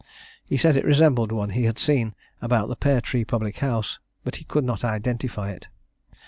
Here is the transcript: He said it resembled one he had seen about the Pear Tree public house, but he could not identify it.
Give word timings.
He 0.43 0.57
said 0.57 0.75
it 0.77 0.83
resembled 0.83 1.31
one 1.31 1.51
he 1.51 1.65
had 1.65 1.77
seen 1.77 2.15
about 2.41 2.69
the 2.69 2.75
Pear 2.75 3.01
Tree 3.01 3.23
public 3.23 3.57
house, 3.59 3.99
but 4.23 4.37
he 4.37 4.45
could 4.45 4.63
not 4.63 4.83
identify 4.83 5.51
it. 5.51 5.67